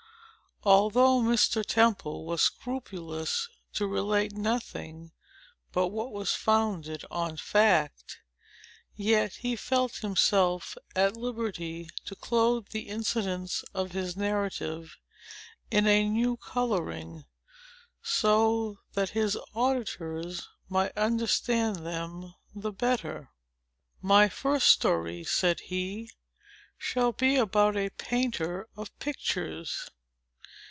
Although 0.63 1.21
Mr. 1.21 1.65
Temple 1.65 2.23
was 2.23 2.43
scrupulous 2.43 3.49
to 3.73 3.87
relate 3.87 4.33
nothing 4.33 5.11
but 5.71 5.87
what 5.87 6.11
was 6.11 6.33
founded 6.35 7.03
on 7.09 7.35
fact, 7.37 8.19
yet 8.95 9.37
he 9.37 9.55
felt 9.55 9.95
himself 9.95 10.77
at 10.95 11.17
liberty 11.17 11.89
to 12.05 12.15
clothe 12.15 12.67
the 12.69 12.89
incidents 12.89 13.63
of 13.73 13.93
his 13.93 14.15
narrative 14.15 14.99
in 15.71 15.87
a 15.87 16.07
new 16.07 16.37
coloring, 16.37 17.25
so 18.03 18.77
that 18.93 19.09
his 19.09 19.35
auditors 19.55 20.47
might 20.69 20.95
understand 20.95 21.77
them 21.77 22.35
the 22.53 22.71
better. 22.71 23.31
"My 23.99 24.29
first 24.29 24.67
story," 24.67 25.23
said 25.23 25.59
he, 25.59 26.11
"shall 26.77 27.13
be 27.13 27.35
about 27.37 27.75
a 27.75 27.89
painter 27.97 28.67
of 28.77 28.95
pictures." 28.99 29.89